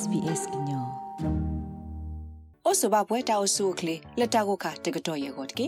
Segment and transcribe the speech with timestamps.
[0.00, 0.86] SBS ညော
[2.64, 5.66] အိုစဘာပွဲတာအဆုကလေလက်တာကိုခတကတော့ရေကိုတကေ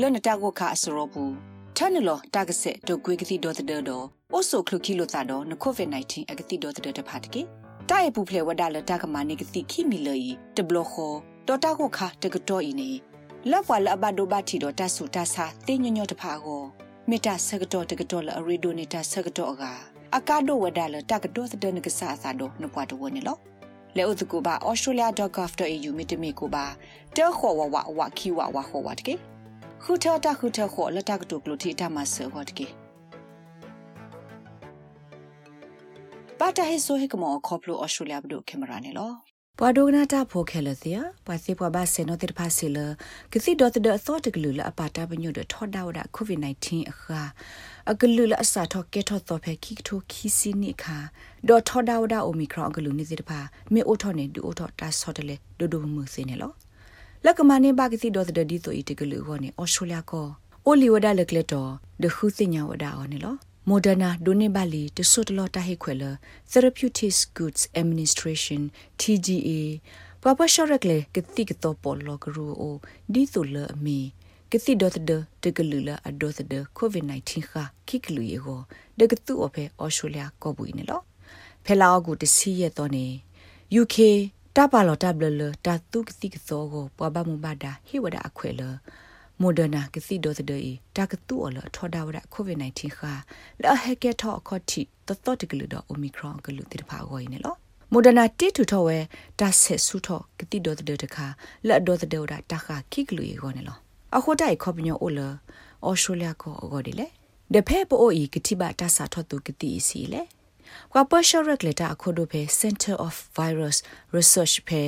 [0.00, 1.34] လွန်တာကိုခအစရောဘူး
[1.76, 7.42] ထန်လောတာကဆက်ဒိုကွေကတိဒေါ်တဲ့တော့အိုဆိုခလုကီလိုတာတော့နကိုဗစ် -19 အကတိဒေါ်တဲ့တဖာတကေ
[7.90, 10.16] တာရပူဖလေဝဒါလတာကမာနေကတိခိမီလေ
[10.56, 11.12] တဘလခော
[11.46, 12.90] ဒေါ်တာကိုခတကတော့ဤနေ
[13.50, 16.62] လက်ပွာလအဘဒိုဘတီတော့တဆူတဆာတင်းညညတဖာကို
[17.08, 19.64] မေတာဆကတော့တကတော့လအရီဒိုနေတာဆကတော့က
[20.18, 23.36] အကာဒိုဝဒါလတကတော့တဲ့နကဆာသာတော့နပွားတော့နေလော
[23.96, 26.64] လေဥတကူပါ australia.gov.au မြတမီကိုပါ
[27.16, 29.14] တဲခေါ်ဝဝဝခီဝဝခေါ်ဝတ်ကေ
[29.82, 32.66] ခုထတာခုထခေါ်လက်တကတုကလို့ထိတမဆောဟတ်ကေ
[36.38, 39.29] ပါတာဟေဆိုဟေကမောခေါပလို australia ဘဒုကင်မရာနေလော
[39.62, 40.96] ပွာဒိုနာတာဖိုခဲလသီယ
[41.26, 42.78] ပွာစီပွာဘာဆေနိုတိဖာစီလ
[43.32, 47.20] ကစီဒေါ်တဒသောတကလူလအပါတာပညုဒထောဒါဝဒကိုဗစ် -19 အခါ
[47.90, 50.96] အကလူလအစာထောကဲထောသောဖဲခိထိုခီစီနိခါ
[51.48, 53.40] ဒေါ်ထောဒါဝဒအိုမီခရောအကလူနိတိတဖာ
[53.72, 56.52] မေအိုထောနေဒူအိုထောတာဆော့တလေဒိုဒိုမှုစင်းနေလော
[57.24, 60.26] လက်ကမနေဘာကစီဒေါ်တဒဒီဆိုဤတကလူဟောနေအော်စတြေးလျကော
[60.66, 61.70] အိုလီဝဒါလက်လက်တော်
[62.02, 69.80] ဒခုစညာဝဒါအော်နေလော Moderna Donebali to Sotlo Tahikwela Therapeutics Goods Administration TGA
[70.20, 74.14] Papa Shorekle kiti kito polo gru o di to le mi
[74.50, 78.64] kiti dot de de gelula adot de covid 19 kha kiklu ye go
[78.96, 81.04] de ktu o phe Australia ko bui ne lo
[81.64, 83.22] phela gu de si ye to ne
[83.70, 83.96] UK
[84.56, 88.62] တပါလောတဘလတာတုကတိကသောကိုပွားပါမှုပါတာဟိဝဒအခွဲလ
[89.42, 90.60] မိုဒနာကစီဒိုသဒေ
[90.96, 93.12] တာကတူအလထောဒါဝရကိုဗစ် -19 ခါ
[93.62, 97.58] လာဟကေထောအခေါ်တီတတော်တကလူတော့အိုမီခရွန်ကလူတိတဖာကိုရင်းနော်
[97.92, 98.98] မိုဒနာတီထူထောဝဲ
[99.40, 101.26] တာဆက်ဆုထောကတိဒိုသဒေတခါ
[101.66, 103.76] လက်ဒိုသဒေတာတခါခိကလူရေကောနေလော
[104.16, 105.20] အခုတိုင်ခေါပညိုအိုလ
[105.84, 107.06] အော်စတြေးလျကိုအကောဒီလေ
[107.54, 110.22] ဒဖဲပိုအီကတိဘတာစာထောတူကတိစီလေ
[110.92, 113.76] ကွာပရှရက်လက်တာအခုဒိုဖဲ Center of Virus
[114.16, 114.82] Research ဖဲ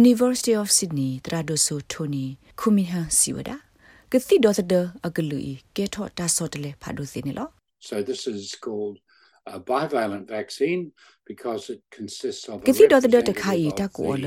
[0.00, 2.24] University of Sydney တရာဒိုဆိုထိုနီ
[2.60, 3.56] ခုမီဟန်စီဝဒါ
[4.12, 4.74] ကတိဒေါ်ဒ
[5.06, 7.48] အကလူီကေထောတာဆော့တလေဖာဒိုစီနီလော
[7.88, 8.96] So this is called
[9.46, 10.92] a bivalent vaccine
[11.26, 14.26] because it consists of ကတိဒေါ်ဒတခိုင်တကိုလ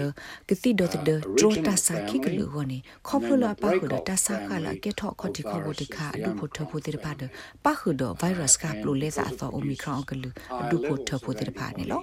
[0.50, 1.10] ကတိဒေါ်ဒဒ
[1.42, 2.78] ရတာစာခိကလူဝနေ
[3.08, 7.22] ခေါပလပါခုဒတာစာခလာကေထောခတိခေါဘတခအဒုဖို့ထဖို့တိပါဒ
[7.66, 10.30] ပါခုဒဗိုင်းရပ်စ်ကပလိုလေစာသောအိုမီခရွန်ကလူ
[10.62, 12.02] အဒုဖို့ထဖို့တိပါနေလော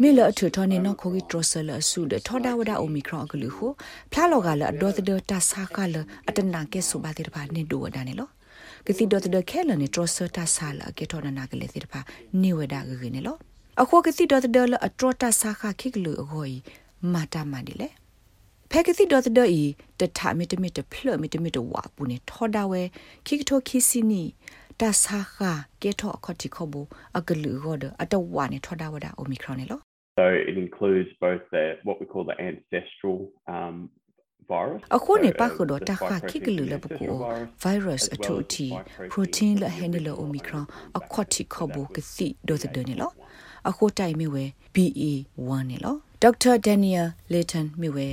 [0.00, 3.66] မေလအထထောနေနော်ခိုဂီထရဆလအဆုဒထောဒါဝဒအိုမီခရွန်ကလူဟု
[4.12, 8.28] ဖလာလော
[8.86, 12.00] ကလအဒေါ်ဒတာစာခလအတနာကေဆုဘာတိပါနေဒူဝဒနေလောကစီဒေါ်ဒခဲလနေထရဆတာဆာလကေထောနာကလေးတိပါ
[12.32, 13.36] နေဝဒဂဂနေလော
[13.80, 16.50] အခုကစီဒေါ်ဒလအထရတာစာခခိကလူအကို
[17.12, 17.88] မာတာမန်ဒီလေ
[18.70, 19.62] ဖဲကစီဒေါ်ဒဤ
[20.00, 22.82] တထမီတမီတဖလမီတမီတဝါပူနေထောဒါဝဲ
[23.26, 24.22] ခိကထိုခိစီနီ
[24.80, 25.36] တာစာခ
[25.82, 26.80] ကေထောအခတိခဘူ
[27.18, 29.80] အကလူဂောဒအတဝါနေထောဒါဝဒါအိုမီခရွန်နေလော
[30.18, 33.18] So it includes both the what we call the ancestral
[33.54, 33.76] um,
[34.94, 37.12] အခုနေပါခဒတာခခိကလူလဘကို
[37.62, 38.66] virus အထူတီ
[39.10, 40.64] protein လဟဲနေလ omicron
[40.98, 43.12] အခွတ်တီခဘကစီဒိုဒနေလော
[43.68, 44.44] အခုတိုင်မြဝဲ
[44.74, 48.08] BA1 နေလောဒေါက်တာဒန်နီယယ်လေတန်မြဝဲ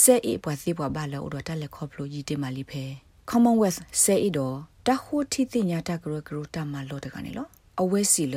[0.00, 2.84] ဆဲအေပွားစီပွားဘာလောဒတာလက်ခေါပလိုယီတေမာလီဖဲ
[3.30, 4.56] Commonwealth ဆဲအေတော့
[4.86, 7.46] တဟိုတီတင်ညာတကရကရတာမလောတကနေလော
[7.82, 8.36] အဝဲစီလ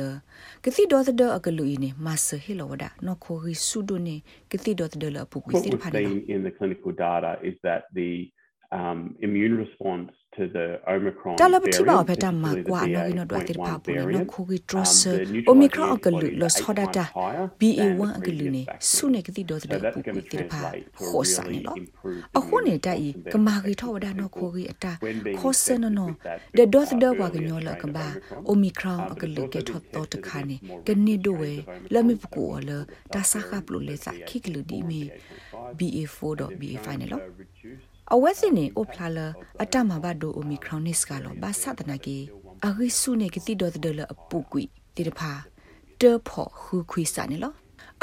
[0.64, 4.16] ကတိဒေါ်ဒအကလူဤနေမဆဟီလောဝဒနော်ခိုရီဆူဒိုနေ
[4.52, 6.02] ကတိဒေါ်ဒလပူကွီစီဖာနေ
[6.34, 8.10] in the clinical data is that the
[8.78, 15.00] um, immune response to the Omicron တလပတိပါဖတာမကွာနော်ဒီနော်ဒွာတိပါပူနော်ခိုဂီထရဆ
[15.50, 17.04] Omicron အကလူလဆဟဒတာ
[17.60, 18.62] BA1 အကလူနေ
[18.92, 20.60] ဆုနေကတိဒေါ်ဒပူကွီတိပါ
[21.04, 21.76] ခောဆာနေလော
[22.38, 24.92] အခုနေတိုက်ကမာဂီထောဝဒနော်ခိုဂီအတာ
[25.40, 26.12] ခောဆနနော်
[26.58, 28.06] ဒဒေါ်ဒဝါကညောလကဘာ
[28.52, 30.56] Omicron အကလူကေထောတော့တခါနေ
[30.86, 31.52] ကနေဒိုဝဲ
[31.94, 32.70] လမပကူလ
[33.14, 34.78] တာဆာခပလူလေစာခိကလူဒီ
[38.10, 39.18] မီ BA4 တော့ BA5 နေလောအဝဲစင်းနေအိုဖလာလ
[39.62, 42.18] အတမဘဒိုအိုမီခရောနစ်ကလောဘာသဒနာကေ
[42.66, 44.64] အဂိဆုနေကတိဒေါ်ဒလအပူကွီ
[44.96, 45.32] တိတဖာ
[46.00, 47.52] တေဖို့ခူခွီစာနေလော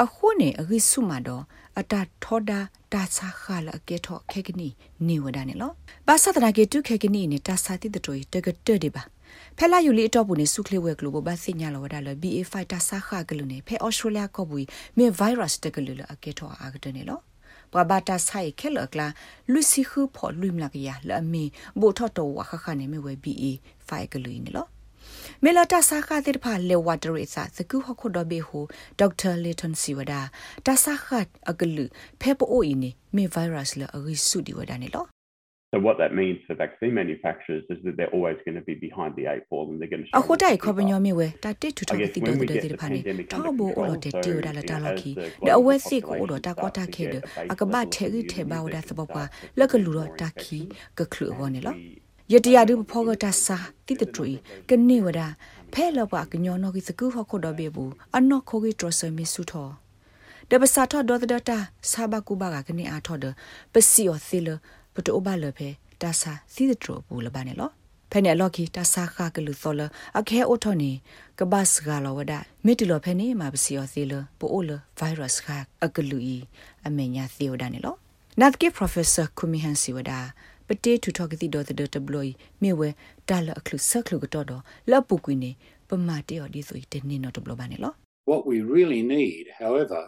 [0.04, 1.42] အခုနေအဂိဆုမတော့
[1.78, 1.94] အတ
[2.24, 2.60] ထောဒါ
[2.92, 4.68] တာစာခါလအကေထောခေကနီ
[5.06, 5.72] နေဝဒနေလော
[6.06, 9.02] ဘာသဒနာကေတုခေကနီနေတာစာတိတတိုတကတဲဒီပါ
[9.58, 17.20] ဖဲလာယူလီအတော့ဘူးနေစုခလဝဲကလိုဘသိညာလောဒါလ BA5 တာစာခါကလူနေဖဲဩစတြေးလျကောဘူးမြေဗိုင်းရပ်စ်တကလူလအကေထောအာဂတနေလော
[17.72, 19.06] ပဘာတာဆိုင်ခဲလကလာ
[19.52, 21.44] လူစီခုဖော်လူမလာကရလအမီ
[21.80, 23.44] ဘိုထတော်ဝခခနေမဝဲ BA
[23.88, 24.66] 5ကလူနေလော
[25.44, 28.60] မေလာတာစာခတဲ့ဖာလေဝါတရိစာစကူဟခုဒဘေဟူ
[28.98, 30.20] ဒေါက်တာလေတန်စီဝဒါ
[30.66, 31.84] တာစာခတ်အကလူ
[32.20, 35.04] ဖေပိုအိုအင်းနေမေဗိုင်းရပ်စ်လအဂိစုဒီဝဒါနေလော
[35.72, 39.14] So what that means for vaccine manufacturers is that they're always going to be behind
[39.14, 43.00] the eight ball and they're going to အခုတိုင်ခေါပညောမီဝဲတာတစ်ထူထောက်တိတော်တဲ့တဲ့ဖာနေ
[43.32, 45.10] ထောဘိုအော်တဲ့တီရလာတာလကီ
[45.46, 47.22] တဲ့အဝဲစီကိုတော့တာကွာတာခဲတဲ့
[47.52, 49.22] အကပတ်ထဲကြီးထဲပါဝဒသဘောပါ
[49.58, 50.58] လက်ကလူတော့တာခီ
[50.98, 51.74] ကခလူဟောနေလော
[52.32, 54.24] ယတရာဒုဖောကတာစာတိတတူ
[54.70, 55.20] ကနေဝဒ
[55.72, 59.68] ဖဲလောပါကညောနောကီစကူဟောခုတော့ဘေဘူးအနောခိုကီထရဆမီဆူထော
[60.50, 61.58] ဒဘစာထောဒေါ်ဒတာ
[61.90, 63.24] စာဘကူဘာကကနေအားထောဒ
[63.72, 64.48] ပစီယောသီလ
[64.94, 65.68] ပတိုဘာလဖေ
[66.02, 67.70] တာစာစီဒထရဘူးလဘာနေလော
[68.10, 69.80] ဖဲနေလော်ကီတာစာခါကလူသောလ
[70.18, 70.90] အခဲအိုထောနေ
[71.38, 72.32] ကဘတ်စဂါလောဝဒ
[72.64, 76.36] မီတီလောဖဲနေမှာပစီယောသီလပိုအိုလဗိုင်းရပ်စ်ခါအကလူဤ
[76.86, 77.94] အမေညာသီယိုဒာနေလော
[78.40, 80.20] နတ်ကေပရိုဖက်ဆာကူမီဟန်စီဝဒါ
[80.66, 82.26] ပတေထူထောက်ကတိဒေါ်တဲ့တဘလို
[82.62, 82.88] မြေဝဲ
[83.28, 85.50] တာလအခလူဆက်ခလူကတော့တော့လပူကွင်းနေ
[85.88, 87.92] ပမာတေော်ဒီဆိုတနေတော့တဘလိုပါနေလော
[88.30, 90.02] What we really need however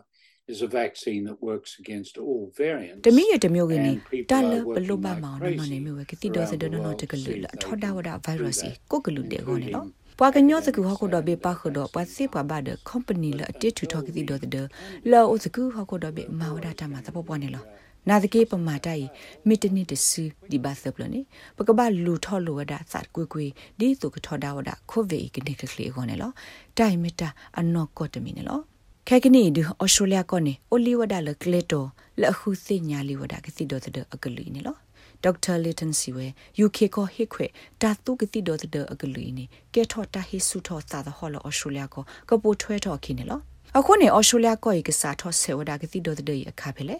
[0.48, 3.82] is a vaccine that works against all variants တမီရတမျိုးကင်း
[4.30, 9.84] တာလဘလိုပါမောင်နမနေမျိုးကတိဒေါ်စဒနနတကလူလထောဒါဝဒဗိုင်းရပ်စ်ကိုကလူတဲ့ကောနေလော
[10.18, 14.66] ပွာကညောစကူဟောက်တော့ဘေပါခတော့ပွာစီပွာဘာဒ company လအတစ်ထူထောက်ကတိဒေါ်တဲ့
[15.10, 17.64] လောအစကူဟောက်တော့ဘေမာဝဒတာမှာသဘောပွားနေလော
[18.08, 19.04] နာဒကေပမာတိုင်
[19.48, 21.20] မီတနီတဆူဒီဘတ်ဆပလနေ
[21.56, 23.46] ပကဘာလူထော်လိုဝဒသတ်ကွေကွေ
[23.78, 26.30] ဒီတုကထော်ဒါဝဒခိုဗေကနေကကလေးခေါနေလော
[26.78, 27.28] တိုင်မီတာ
[27.58, 28.60] အနော့ကော့တမီနေလော
[29.08, 31.84] ခဲကနီဒီအော်စတြေးလျကောနေအိုလီဝဒလကလေတို
[32.20, 34.76] လအခုစိညာလီဝဒကစီဒိုတဒအကလီနေလော
[35.22, 36.26] ဒေါက်တာလီတန်စီဝဲ
[36.64, 37.46] UK ကိုဟိခွေ
[37.82, 39.44] တာတုကတိဒေါ်တဒအကလီနေ
[39.74, 43.40] ကဲထော်တာဟိဆုထော်သာသဟောလအော်စတြေးလျကိုကပိုထွဲထော်ခိနေလော
[43.78, 46.96] အခုနေအော်စတြေးလျကိုဤကစားထော်ဆေဝဒကတိဒေါ်တဒရအခါဖဲလေ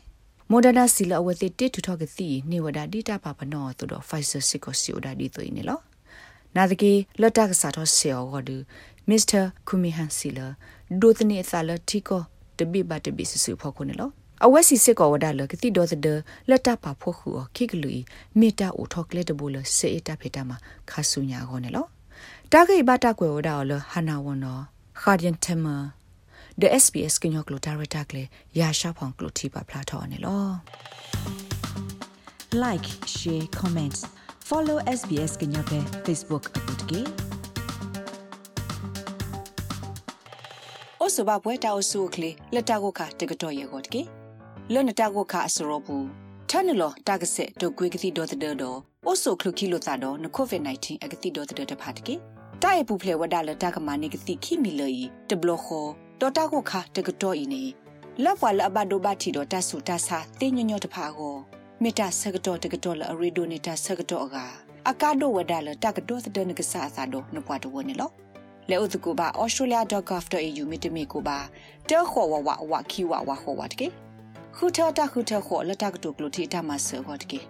[0.51, 5.81] မော်ဒနာစီလအဝတိတိထူထောက်ကစီနေဝဒဒီတာပါပနောတူတော့ Pfizer စစ်ကိုစီအိုဒါဒီသွေးနေလော
[6.57, 8.57] နာဒကီလတ်တက်စားတော့ဆေအောဂဒူ
[9.09, 10.47] မစ္စတာကူမီဟန်စီလာ
[11.01, 12.23] ဒိုတနေဆာလတီကို
[12.59, 14.11] တပိဘတ်တပိဆဆူဖော်ခုနေလော
[14.45, 16.07] အဝက်စီစစ်ကောဝဒါလကတိဒေါ်စဒ
[16.51, 17.93] လတ်တပါဖို့ခုခိကလူ
[18.39, 20.57] မီတာအိုထောက်ကလက်တဘူလစေအတာဖေတာမှာ
[20.91, 21.87] ခါဆူညာခေါနေလော
[22.53, 24.59] တာဂိဘတာကွယ်ဝဒါလဟနာဝနော
[25.03, 25.67] ခါဒီယန်တမ
[26.61, 28.23] the SBS ကညောကလိုတာရတာကလေ
[28.59, 30.47] ရာရှာဖောင်ကလိုတီပါဖလာထော်နေလော
[32.63, 33.97] like share comment
[34.49, 37.32] follow SBS ကညောပဲ Facebook အပုတ်ကေ
[41.03, 44.03] also ba bwe ta osu kle leta ko kha te gato ye got ke
[44.73, 45.97] lo na ta ko kha asro bu
[46.51, 48.71] tanilo ta ga se do gwe gati do de do
[49.09, 52.15] also klu ki lo ta do na covid 19 agati do de de phat ke
[52.63, 55.05] ta ye pu phle wada la ta ka ma ne gati ki mi lo yi
[55.29, 55.83] de blo kho
[56.23, 57.63] တော်တာကိုခါတကတော့ဤနေ
[58.23, 61.37] လက်ပွာလအဘဒိုဘတီတော့တဆူတဆာတင်းညညတဖာကို
[61.83, 64.37] မေတ္တာဆကတော့တကတော့လအရီဒိုနေတာဆကတော့က
[64.91, 68.11] အကာဒိုဝဒါလတကတော့သဒနကဆာသာတော့နပွားတော့နေလော
[68.71, 71.39] လဲဥဒကူပါ australia.gov.au မိတမီကိုပါ
[71.89, 73.89] တဲခေါ်ဝဝဝခီဝဝခေါ်ဝတ်ကေ
[74.57, 77.41] ခုထတာခုထခေါ်လတကတုကလူတီတမဆောဟတ်ကေ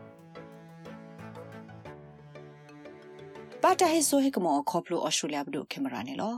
[3.63, 6.35] ပါတာဟေဆိုဟေကမောခေါပလို australia ဘဒိုကင်မရာနေလော